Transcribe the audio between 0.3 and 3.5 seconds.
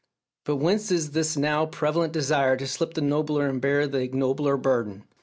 But whence is this now prevalent desire to slip the nobler